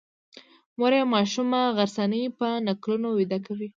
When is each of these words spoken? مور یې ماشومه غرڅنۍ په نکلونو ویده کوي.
مور 0.79 0.93
یې 0.97 1.03
ماشومه 1.15 1.59
غرڅنۍ 1.77 2.23
په 2.39 2.47
نکلونو 2.67 3.09
ویده 3.17 3.39
کوي. 3.45 3.67